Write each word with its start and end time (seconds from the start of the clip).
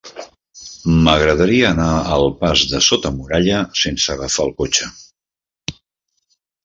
M'agradaria 1.07 1.67
anar 1.73 1.89
al 2.15 2.25
pas 2.39 2.63
de 2.71 2.81
Sota 2.87 3.11
Muralla 3.19 3.59
sense 3.83 4.13
agafar 4.15 4.47
el 4.49 4.57
cotxe. 4.63 4.91